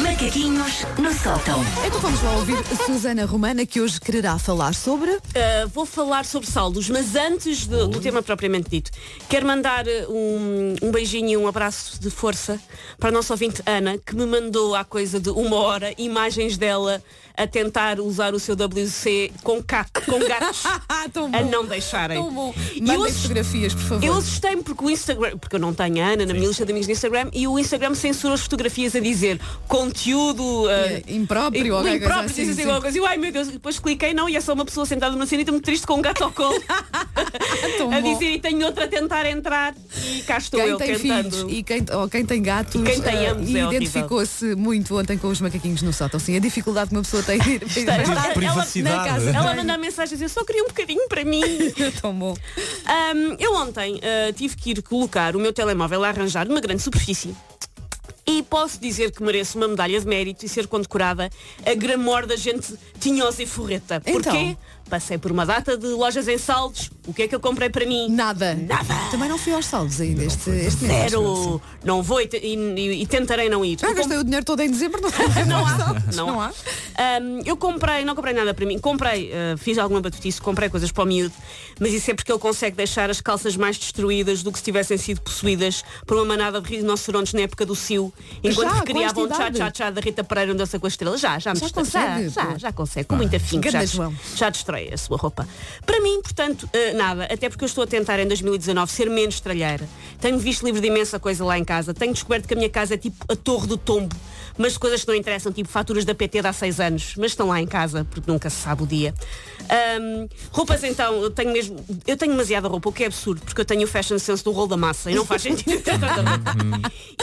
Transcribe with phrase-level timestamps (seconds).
[0.00, 1.60] Macaquinhos no sótão.
[1.84, 5.10] Então vamos lá ouvir Susana Romana, que hoje quererá falar sobre.
[5.10, 8.92] Uh, vou falar sobre saldos, mas antes do, do tema propriamente dito,
[9.28, 12.60] quero mandar uh, um, um beijinho e um abraço de força
[13.00, 17.02] para a nossa ouvinte Ana, que me mandou há coisa de uma hora imagens dela
[17.42, 20.62] a tentar usar o seu WC com, ca- com gatos
[21.12, 22.18] Tão a não deixarem.
[22.22, 22.54] Tão bom.
[22.74, 24.04] E Mandem eu- fotografias, por favor.
[24.04, 26.72] Eu assustei-me porque o Instagram, porque eu não tenho a Ana na minha lista de
[26.72, 31.74] amigos do Instagram e o Instagram censurou as fotografias a dizer conteúdo É, uh, impróprio,
[31.74, 32.60] ou qualquer coisa impróprio, assim, assim sim.
[32.62, 32.96] alguma coisa.
[32.98, 35.12] E eu, ai meu Deus, e depois cliquei não e é só uma pessoa sentada
[35.12, 36.60] numa cenita muito triste com um gato ao colo
[37.92, 39.74] a dizer e tenho outra a tentar entrar
[40.14, 41.30] e cá estou Quem eu tem tentando.
[41.36, 43.72] filhos e quem, ou quem tem gatos Quem tem eh, ambos é horrível.
[43.72, 46.20] identificou-se muito ontem com os macaquinhos no sótão.
[46.20, 49.30] Sim, a dificuldade que uma pessoa tem Ela- estar ela- casa.
[49.30, 51.42] Ela manda mensagens, eu só queria um bocadinho para mim.
[52.00, 52.34] Tão bom.
[52.86, 56.82] Ahm, eu ontem ah, tive que ir colocar o meu telemóvel a arranjar numa grande
[56.82, 57.34] superfície.
[58.26, 61.28] E posso dizer que mereço uma medalha de mérito e ser condecorada
[61.66, 64.00] a gramor da gente tinhosa e forreta.
[64.00, 64.28] Porquê?
[64.28, 64.56] Então?
[64.88, 66.90] Passei por uma data de lojas em saldos.
[67.10, 68.08] O que é que eu comprei para mim?
[68.08, 68.54] Nada.
[68.54, 68.94] Nada.
[69.10, 71.10] Também não fui aos saldos ainda este, este mês.
[71.10, 71.60] Zero.
[71.84, 73.78] Não vou e, e- e tentarei não ir.
[73.80, 75.10] Já Eu gastei o dinheiro todo em dezembro, não,
[75.46, 75.76] Não há.
[76.14, 76.46] Não, Não há.
[76.96, 78.78] Ahm, eu comprei, não comprei nada para mim.
[78.78, 81.34] Comprei, ah, fiz alguma batutice, comprei coisas para o miúdo,
[81.80, 84.96] mas isso é porque ele consegue deixar as calças mais destruídas do que se tivessem
[84.96, 88.12] sido possuídas por uma manada de rinocerontes na época do Cio,
[88.44, 88.74] enquanto Já?
[88.80, 91.16] recriavam um tchá-tchá-tchá da Rita Pereira onde dança com a estrela.
[91.18, 92.28] Já, já me Já consegue?
[92.28, 93.70] Já, já, já consegue, com muita finca.
[93.70, 93.80] Já,
[94.36, 95.48] já destrói a sua roupa.
[95.84, 99.40] Para mim, portanto, ah, nada, até porque eu estou a tentar em 2019 ser menos
[99.40, 99.88] tralheira.
[100.20, 101.94] Tenho visto livros de imensa coisa lá em casa.
[101.94, 104.14] Tenho descoberto que a minha casa é tipo a torre do tombo,
[104.60, 107.48] mas coisas que não interessam, tipo faturas da PT de há seis anos, mas estão
[107.48, 109.14] lá em casa, porque nunca se sabe o dia.
[109.68, 111.76] Ahm, roupas então, eu tenho mesmo.
[112.06, 114.50] Eu tenho demasiada roupa, o que é absurdo, porque eu tenho o fashion sense do
[114.50, 115.80] rolo da massa e não faz sentido.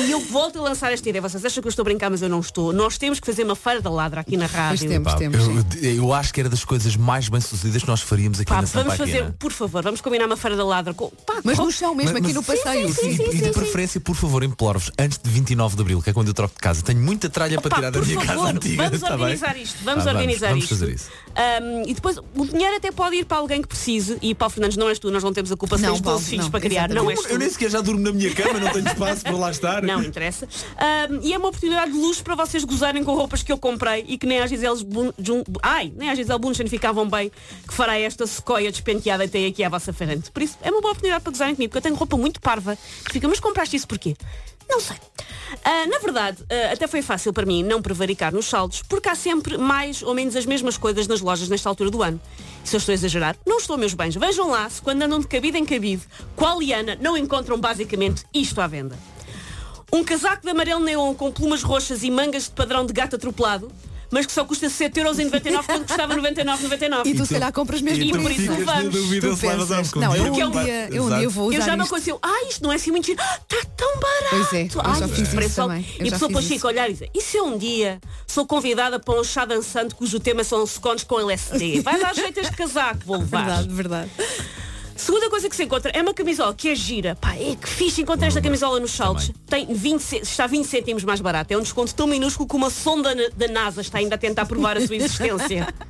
[0.00, 1.20] E eu volto a lançar esta ideia.
[1.22, 2.72] Vocês acham que eu estou a brincar, mas eu não estou.
[2.72, 4.88] Nós temos que fazer uma feira da ladra aqui na rádio.
[4.88, 5.38] temos, Pá, temos.
[5.82, 8.62] eu, eu acho que era das coisas mais bem sucedidas que nós faríamos aqui Pá,
[8.62, 11.08] na vamos fazer, por favor, vamos combinar uma feira da ladra com.
[11.26, 12.92] Pá, Mas com- no chão mesmo, Mas- aqui mas- no passeio.
[12.92, 16.02] sim, E, sim, e de sim, preferência, por favor, imploro-vos, antes de 29 de Abril,
[16.02, 18.26] que é quando eu troco de casa, tenho muita tralha para tirar da minha favor,
[18.26, 18.84] casa antiga.
[18.84, 19.16] Vamos tá bem?
[19.16, 19.84] organizar isto.
[19.84, 20.74] Vamos organizar vamos, isto.
[20.74, 21.10] Vamos fazer isso.
[21.36, 24.16] Um, e depois o dinheiro até pode ir para alguém que precise.
[24.22, 26.18] E Paulo Fernandes não és tu, nós não temos a culpa se Não, tens Paulo,
[26.18, 26.88] 12 filhos não, para criar.
[26.88, 27.28] Não és tu.
[27.28, 29.82] Eu nem sequer já durmo na minha cama, não tenho espaço para lá estar.
[29.82, 30.48] Não interessa.
[31.10, 34.04] Um, e é uma oportunidade de luxo para vocês gozarem com roupas que eu comprei
[34.08, 37.30] e que nem às Gisele Bun- Jun- Ai, nem às Gisele Bunchen ficavam bem
[37.68, 40.30] que fará esta sequoia despenteada e tem aqui à vossa frente.
[40.30, 42.78] Por isso é uma boa oportunidade para gozarem comigo, porque eu tenho roupa muito parva
[43.04, 44.16] que fica, mas compraste isso porquê?
[44.68, 44.96] Não sei.
[45.64, 49.14] Ah, na verdade, ah, até foi fácil para mim não prevaricar nos saldos, porque há
[49.14, 52.20] sempre mais ou menos as mesmas coisas nas lojas nesta altura do ano.
[52.64, 54.14] Se eu estou a exagerar, não estou, meus bens.
[54.14, 56.02] Vejam lá se quando andam de cabide em cabide,
[56.34, 58.96] qual liana não encontram basicamente isto à venda.
[59.92, 63.70] Um casaco de amarelo neon com plumas roxas e mangas de padrão de gato atropelado,
[64.10, 67.06] mas que só custa 7,99€ quando custava 99,99€.
[67.06, 68.42] E tu se calhar compras mesmo e por por isso.
[68.42, 68.94] isso ficas na vamos.
[68.94, 71.58] dúvida Tu pensas, a não, eu Porque é um dia, eu um dia vou Eu
[71.58, 74.26] usar já me aconteceu, ah, isto não é assim muito giro, está tão barato.
[74.30, 76.70] Pois é, eu Ai, já fiz isso também, eu E a pessoa depois fica a
[76.70, 80.20] olhar e diz, e se eu um dia sou convidada para um chá dançante cujo
[80.20, 81.80] tema são scones com LSD?
[81.80, 83.44] Vai dar jeito este casaco, vou levar.
[83.44, 84.10] Verdade, verdade.
[84.96, 87.14] Segunda coisa que se encontra é uma camisola que é gira.
[87.16, 89.30] Pá, é que fixe encontrei esta camisola nos saldos.
[89.46, 91.52] Tem 20, ce- está 20 cêntimos mais barato.
[91.52, 94.46] É um desconto tão minúsculo que uma sonda na- da NASA está ainda a tentar
[94.46, 95.68] provar a sua existência.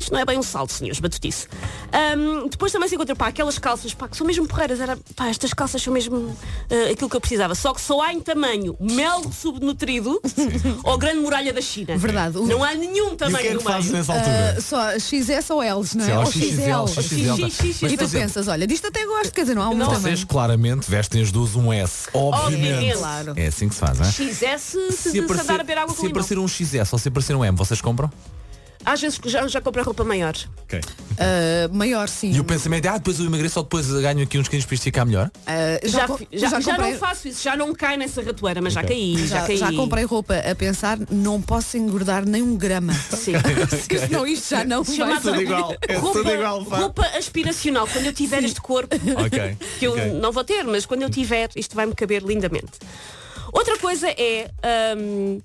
[0.00, 1.48] Isto não é bem um salto, senhores, batutice.
[1.92, 4.80] Ahm, depois também se encontra pá, aquelas calças pá, que são mesmo porreiras.
[4.80, 6.36] Era, pá, estas calças são mesmo
[6.70, 7.54] ah, aquilo que eu precisava.
[7.54, 10.20] Só que só há em tamanho mel subnutrido
[10.84, 11.96] ou grande muralha da China.
[11.96, 12.38] Verdade.
[12.38, 13.96] Não há nenhum E o tamanho que é que no fazes meio.
[13.98, 14.54] nessa altura?
[14.56, 16.26] Ah, só XS ou Ls, não é?
[16.26, 17.86] Sim, ou XL.
[17.86, 19.86] E tu exemplo, pensas, olha, disto até gosto, quer dizer, não há um Não.
[19.86, 20.02] tamanho.
[20.02, 22.46] Vocês claramente vestem as duas um S, obviamente.
[22.46, 22.98] Obviamente.
[22.98, 23.32] Claro.
[23.36, 24.10] É assim que se faz, não é?
[24.10, 27.08] XS se, se, se andar a beber água com se aparecer um XS ou se
[27.08, 28.10] aparecer um M, vocês compram?
[28.86, 30.32] Às vezes já, já comprei roupa maior.
[30.62, 30.80] Ok.
[31.18, 32.30] Ah, maior sim.
[32.30, 34.74] E o pensamento é, ah, depois eu emagreço ou depois ganho aqui uns quilos para
[34.74, 35.28] isto ficar melhor?
[35.44, 38.82] Ah, Já, já, já comprei- não faço isso, já não cai nessa ratoeira, mas já
[38.82, 38.94] Ok.
[38.94, 39.56] caí, já, Já, caí.
[39.56, 42.92] já comprei roupa a pensar, não posso engordar nem um grama.
[42.94, 43.32] Sim.
[44.06, 45.40] Senão isto já não vai Chamado ser.
[45.40, 46.76] igual, é roupa, tudo igual, pá.
[46.78, 48.94] roupa aspiracional, quando eu tiver este corpo,
[49.26, 49.56] Ok.
[49.80, 50.12] que eu ok.
[50.12, 52.72] não vou ter, mas quando eu tiver, isto vai-me caber lindamente.
[53.52, 54.50] Outra coisa é.
[54.96, 55.40] hum,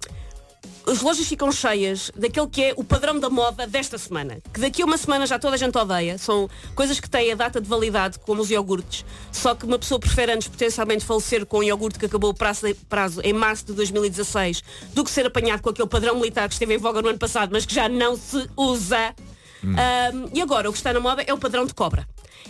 [0.92, 4.40] as lojas ficam cheias daquele que é o padrão da moda desta semana.
[4.54, 6.18] Que daqui a uma semana já toda a gente odeia.
[6.18, 9.06] São coisas que têm a data de validade, como os iogurtes.
[9.32, 12.76] Só que uma pessoa prefere antes potencialmente falecer com um iogurte que acabou o prazo,
[12.90, 14.62] prazo em março de 2016
[14.94, 17.52] do que ser apanhado com aquele padrão militar que esteve em voga no ano passado,
[17.54, 19.16] mas que já não se usa.
[19.64, 22.06] Um, e agora o que está na moda é o padrão de cobra.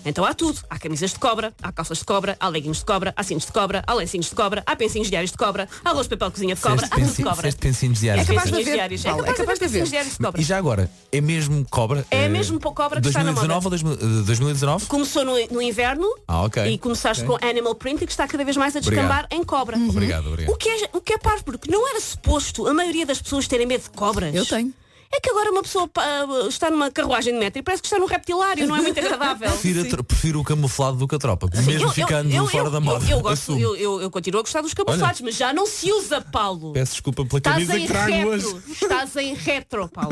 [0.06, 0.60] Então há tudo.
[0.70, 3.52] Há camisas de cobra, há calças de cobra, há leggings de cobra, há cintos de
[3.52, 6.34] cobra, há lencinhos de cobra, há pensinhos diários de cobra, há arroz de papel de
[6.34, 7.52] cozinha de cobra, há tudo de cobra.
[7.54, 8.28] pensinhos É diários.
[8.28, 9.06] capaz de haver, diários.
[9.06, 10.42] É capaz, é capaz de haver diários de cobra.
[10.42, 12.06] E já agora, é mesmo cobra?
[12.10, 14.86] É eh, mesmo cobra que está na 2019 ou 2000, eh, 2019?
[14.88, 16.66] Começou no, no inverno Ah, ok.
[16.66, 17.38] e começaste Ok.
[17.38, 19.06] com Animal Print e que está cada vez mais a Obrigado.
[19.06, 19.78] descambar em cobra.
[19.78, 20.54] Obrigado, obrigado.
[20.54, 23.48] O que, é, o que é parvo, porque não era suposto a maioria das pessoas
[23.48, 24.34] terem medo de cobras.
[24.34, 24.74] Eu tenho.
[25.14, 26.04] É que agora uma pessoa pá,
[26.48, 29.50] está numa carruagem de metro e parece que está num reptilário, não é muito agradável.
[29.62, 32.80] Prefiro, prefiro o camuflado do que a tropa, mesmo Eu- ficando eu- fora eu- da
[32.80, 33.06] moda.
[33.06, 35.92] Eu, eu gosto, eu, eu, eu continuo a gostar dos camuflados, mas já não se
[35.92, 36.72] usa, Paulo.
[36.74, 38.64] Peço desculpa pela Estás camisa em que trago retro, hoje.
[38.82, 40.12] estás em retro, Paulo.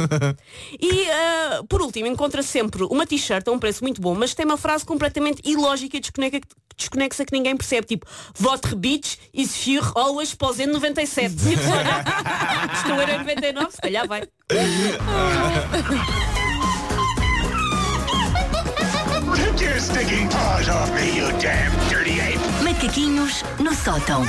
[0.80, 4.46] E ah, por último, encontra sempre uma t-shirt a um preço muito bom, mas tem
[4.46, 6.42] uma frase completamente ilógica e desconexa,
[6.80, 11.36] desconexa que ninguém percebe, tipo Votre bitch is für always pós 97.
[11.48, 12.06] E a pessoa olha,
[12.74, 14.24] Estou a 99, se calhar vai.
[19.36, 22.40] Take your stinking paws off me, you damn dirty ape!
[22.64, 24.24] Macaquinhos no sótão.